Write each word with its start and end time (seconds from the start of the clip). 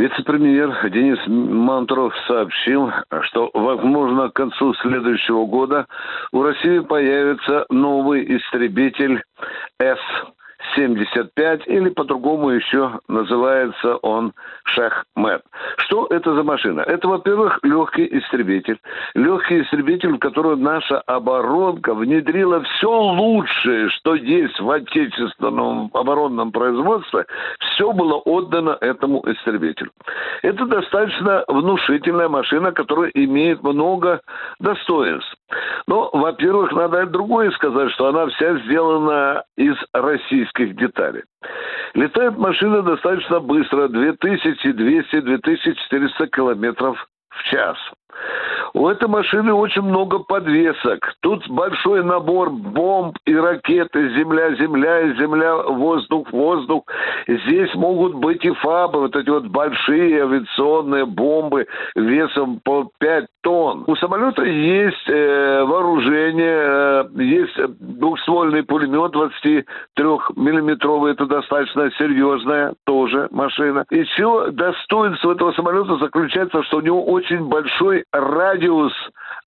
Вице-премьер 0.00 0.88
Денис 0.88 1.18
Мантуров 1.26 2.14
сообщил, 2.26 2.90
что, 3.24 3.50
возможно, 3.52 4.30
к 4.30 4.32
концу 4.32 4.72
следующего 4.76 5.44
года 5.44 5.86
у 6.32 6.42
России 6.42 6.78
появится 6.78 7.66
новый 7.68 8.38
истребитель 8.38 9.22
С 9.78 9.98
75 10.74 11.66
или 11.66 11.88
по-другому 11.90 12.50
еще 12.50 13.00
называется 13.08 13.96
он 13.96 14.32
Шахмет. 14.64 15.42
Что 15.78 16.06
это 16.10 16.34
за 16.34 16.42
машина? 16.42 16.80
Это, 16.80 17.08
во-первых, 17.08 17.58
легкий 17.62 18.06
истребитель. 18.18 18.78
Легкий 19.14 19.62
истребитель, 19.62 20.12
в 20.12 20.18
который 20.18 20.56
наша 20.56 21.00
оборонка 21.00 21.94
внедрила 21.94 22.62
все 22.62 22.90
лучшее, 22.90 23.88
что 23.90 24.14
есть 24.14 24.58
в 24.60 24.70
отечественном 24.70 25.90
оборонном 25.92 26.52
производстве, 26.52 27.26
все 27.58 27.92
было 27.92 28.16
отдано 28.16 28.76
этому 28.80 29.22
истребителю. 29.30 29.90
Это 30.42 30.66
достаточно 30.66 31.44
внушительная 31.48 32.28
машина, 32.28 32.72
которая 32.72 33.10
имеет 33.14 33.62
много 33.62 34.20
достоинств. 34.58 35.34
Но, 35.86 36.10
во-первых, 36.12 36.72
надо 36.72 37.06
другое 37.06 37.50
сказать, 37.52 37.90
что 37.92 38.08
она 38.08 38.26
вся 38.28 38.58
сделана 38.60 39.44
из 39.56 39.76
российских 39.92 40.76
деталей. 40.76 41.22
Летает 41.94 42.36
машина 42.38 42.82
достаточно 42.82 43.40
быстро, 43.40 43.88
2200-2400 43.88 46.28
километров 46.28 47.08
в 47.30 47.42
час. 47.44 47.76
У 48.72 48.86
этой 48.88 49.08
машины 49.08 49.52
очень 49.52 49.82
много 49.82 50.20
подвесок. 50.20 51.14
Тут 51.20 51.48
большой 51.48 52.04
набор 52.04 52.50
бомб 52.50 53.16
и 53.26 53.34
ракеты. 53.34 54.10
Земля, 54.16 54.54
земля, 54.54 55.12
земля, 55.14 55.56
воздух, 55.56 56.30
воздух. 56.32 56.84
Здесь 57.26 57.74
могут 57.74 58.14
быть 58.14 58.44
и 58.44 58.50
фабы, 58.52 59.00
вот 59.00 59.16
эти 59.16 59.28
вот 59.28 59.46
большие 59.46 60.22
авиационные 60.22 61.04
бомбы 61.04 61.66
весом 61.96 62.60
по 62.62 62.88
5 62.98 63.26
тонн. 63.42 63.84
У 63.86 63.96
самолета 63.96 64.44
есть 64.44 65.08
э, 65.08 65.64
вооружение, 65.64 66.62
э, 66.62 67.22
есть 67.22 67.56
двухствольный 67.78 68.62
пулемет 68.62 69.14
23-миллиметровый, 69.14 71.12
это 71.12 71.26
достаточно 71.26 71.90
серьезная 71.98 72.74
тоже 72.84 73.28
машина. 73.30 73.84
И 73.90 74.02
все 74.04 74.50
достоинство 74.50 75.32
этого 75.32 75.52
самолета 75.52 75.96
заключается, 75.96 76.62
что 76.64 76.78
у 76.78 76.82
него 76.82 77.04
очень 77.04 77.29
большой 77.38 78.04
радиус 78.12 78.92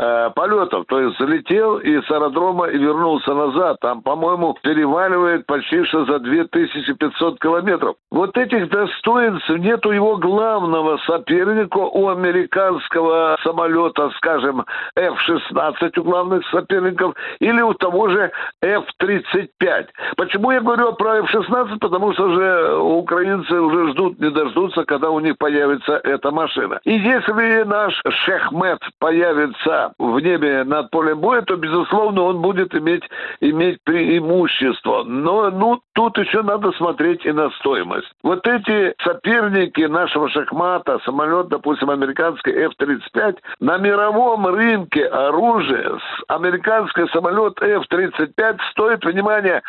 э, 0.00 0.30
полетов. 0.34 0.84
То 0.88 1.00
есть 1.00 1.18
залетел 1.18 1.78
из 1.78 2.10
аэродрома 2.10 2.66
и 2.66 2.78
вернулся 2.78 3.34
назад. 3.34 3.78
Там, 3.80 4.02
по-моему, 4.02 4.56
переваливает 4.62 5.46
почти 5.46 5.84
что 5.84 6.04
за 6.06 6.18
2500 6.18 7.40
километров. 7.40 7.96
Вот 8.10 8.36
этих 8.36 8.68
достоинств 8.70 9.48
нет 9.50 9.84
у 9.86 9.90
его 9.90 10.16
главного 10.16 10.98
соперника, 11.06 11.78
у 11.78 12.08
американского 12.08 13.36
самолета, 13.42 14.10
скажем, 14.16 14.64
F-16 14.96 15.98
у 15.98 16.02
главных 16.02 16.46
соперников, 16.48 17.14
или 17.40 17.60
у 17.60 17.74
того 17.74 18.08
же 18.08 18.30
F-35. 18.62 19.86
Почему 20.16 20.50
я 20.52 20.60
говорю 20.60 20.92
про 20.94 21.18
F-16? 21.18 21.78
Потому 21.78 22.12
что 22.14 22.30
же 22.34 22.74
украинцы 22.76 23.60
уже 23.60 23.92
ждут, 23.92 24.18
не 24.18 24.30
дождутся, 24.30 24.84
когда 24.84 25.10
у 25.10 25.20
них 25.20 25.36
появится 25.38 26.00
эта 26.04 26.30
машина. 26.30 26.80
И 26.84 26.92
если 26.92 27.64
наш 27.64 28.00
Шехмет 28.24 28.80
появится 28.98 29.89
в 29.98 30.20
небе 30.20 30.64
над 30.64 30.90
полем 30.90 31.20
боя, 31.20 31.42
то, 31.42 31.56
безусловно, 31.56 32.22
он 32.22 32.40
будет 32.40 32.74
иметь, 32.74 33.04
иметь 33.40 33.78
преимущество. 33.84 35.04
Но 35.04 35.50
ну, 35.50 35.80
тут 35.94 36.18
еще 36.18 36.42
надо 36.42 36.72
смотреть 36.72 37.24
и 37.24 37.32
на 37.32 37.50
стоимость. 37.50 38.10
Вот 38.22 38.46
эти 38.46 38.94
соперники 39.02 39.82
нашего 39.82 40.28
шахмата, 40.28 40.98
самолет, 41.04 41.48
допустим, 41.48 41.90
американский 41.90 42.52
F-35, 42.52 43.38
на 43.60 43.78
мировом 43.78 44.46
рынке 44.46 45.06
оружия 45.06 45.98
американский 46.28 47.06
самолет 47.12 47.60
F-35 47.60 48.58
стоит, 48.70 49.04
внимание, 49.04 49.62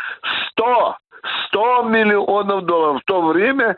100 0.52 0.96
100 1.48 1.84
миллионов 1.84 2.66
долларов 2.66 3.02
в 3.02 3.06
то 3.06 3.22
время, 3.22 3.76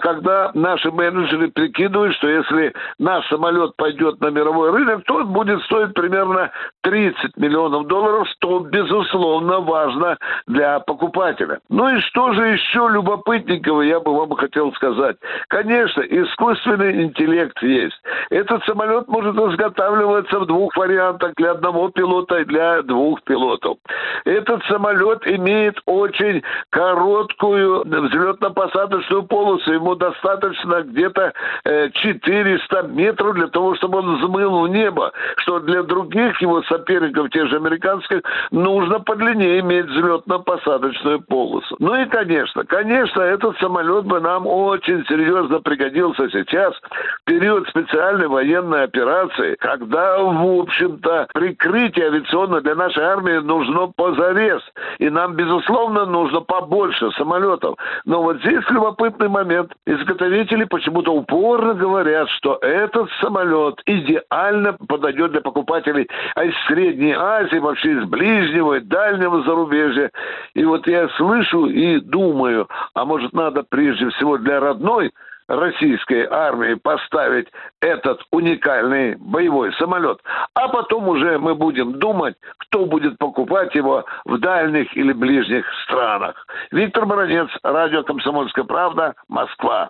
когда 0.00 0.50
наши 0.54 0.90
менеджеры 0.90 1.48
прикидывают, 1.48 2.14
что 2.16 2.28
если 2.28 2.72
наш 2.98 3.26
самолет 3.28 3.76
пойдет 3.76 4.20
на 4.20 4.28
мировой 4.28 4.70
рынок, 4.70 5.04
то 5.04 5.16
он 5.16 5.28
будет 5.28 5.62
стоить 5.62 5.94
примерно 5.94 6.50
30 6.82 7.36
миллионов 7.36 7.86
долларов, 7.86 8.28
что, 8.36 8.60
безусловно, 8.60 9.60
важно 9.60 10.18
для 10.46 10.80
покупателя. 10.80 11.60
Ну 11.68 11.88
и 11.88 12.00
что 12.00 12.32
же 12.32 12.48
еще 12.48 12.88
любопытненького 12.90 13.82
я 13.82 14.00
бы 14.00 14.14
вам 14.14 14.34
хотел 14.36 14.72
сказать? 14.74 15.16
Конечно, 15.48 16.02
искусственный 16.02 17.04
интеллект 17.04 17.62
есть. 17.62 18.00
Этот 18.30 18.64
самолет 18.64 19.08
может 19.08 19.36
изготавливаться 19.36 20.40
в 20.40 20.46
двух 20.46 20.76
вариантах, 20.76 21.32
для 21.36 21.52
одного 21.52 21.88
пилота 21.88 22.40
и 22.40 22.44
для 22.44 22.82
двух 22.82 23.22
пилотов. 23.22 23.78
Этот 24.24 24.64
самолет 24.64 25.26
имеет 25.26 25.78
очень 25.86 26.42
короткую 26.74 27.84
взлетно-посадочную 27.84 29.22
полосу. 29.22 29.72
Ему 29.72 29.94
достаточно 29.94 30.82
где-то 30.82 31.32
400 31.64 32.76
э, 32.76 32.88
метров 32.88 33.34
для 33.34 33.46
того, 33.46 33.76
чтобы 33.76 33.98
он 33.98 34.16
взмыл 34.16 34.62
в 34.62 34.68
небо. 34.68 35.12
Что 35.36 35.60
для 35.60 35.84
других 35.84 36.40
его 36.42 36.62
соперников, 36.64 37.30
тех 37.30 37.48
же 37.48 37.56
американских, 37.56 38.22
нужно 38.50 38.98
подлиннее 38.98 39.60
иметь 39.60 39.86
взлетно-посадочную 39.86 41.20
полосу. 41.28 41.76
Ну 41.78 41.94
и, 41.94 42.06
конечно, 42.06 42.64
конечно, 42.64 43.20
этот 43.20 43.56
самолет 43.58 44.06
бы 44.06 44.18
нам 44.18 44.44
очень 44.44 45.04
серьезно 45.06 45.60
пригодился 45.60 46.28
сейчас, 46.30 46.74
в 46.74 47.24
период 47.24 47.68
специальной 47.68 48.26
военной 48.26 48.82
операции, 48.82 49.54
когда, 49.60 50.18
в 50.18 50.60
общем-то, 50.60 51.28
прикрытие 51.34 52.06
авиационное 52.06 52.62
для 52.62 52.74
нашей 52.74 53.04
армии 53.04 53.38
нужно 53.38 53.92
позарез. 53.94 54.60
И 54.98 55.08
нам, 55.08 55.34
безусловно, 55.34 56.04
нужно 56.04 56.40
по 56.40 56.63
побольше 56.64 57.10
самолетов. 57.12 57.76
Но 58.04 58.22
вот 58.22 58.38
здесь 58.38 58.62
любопытный 58.70 59.28
момент. 59.28 59.72
Изготовители 59.86 60.64
почему-то 60.64 61.12
упорно 61.12 61.74
говорят, 61.74 62.28
что 62.30 62.58
этот 62.62 63.10
самолет 63.20 63.80
идеально 63.86 64.72
подойдет 64.72 65.32
для 65.32 65.40
покупателей 65.40 66.08
из 66.36 66.54
Средней 66.66 67.12
Азии, 67.12 67.58
вообще 67.58 67.92
из 67.92 68.04
ближнего 68.04 68.74
и 68.74 68.80
дальнего 68.80 69.42
зарубежья. 69.42 70.10
И 70.54 70.64
вот 70.64 70.86
я 70.86 71.08
слышу 71.16 71.66
и 71.66 72.00
думаю, 72.00 72.68
а 72.94 73.04
может 73.04 73.32
надо 73.34 73.62
прежде 73.68 74.08
всего 74.10 74.38
для 74.38 74.60
родной 74.60 75.12
российской 75.48 76.26
армии 76.30 76.74
поставить 76.74 77.48
этот 77.80 78.20
уникальный 78.30 79.16
боевой 79.16 79.72
самолет. 79.74 80.20
А 80.54 80.68
потом 80.68 81.08
уже 81.08 81.38
мы 81.38 81.54
будем 81.54 81.98
думать, 81.98 82.34
кто 82.58 82.86
будет 82.86 83.18
покупать 83.18 83.74
его 83.74 84.04
в 84.24 84.38
дальних 84.38 84.96
или 84.96 85.12
ближних 85.12 85.64
странах. 85.84 86.46
Виктор 86.70 87.06
Баранец, 87.06 87.48
радио 87.62 88.02
«Комсомольская 88.02 88.64
правда», 88.64 89.14
Москва. 89.28 89.88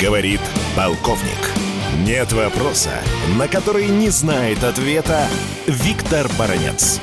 Говорит 0.00 0.40
полковник. 0.76 1.60
Нет 2.06 2.32
вопроса, 2.32 3.02
на 3.38 3.48
который 3.48 3.88
не 3.88 4.08
знает 4.08 4.64
ответа 4.64 5.26
Виктор 5.66 6.26
Баранец. 6.38 7.00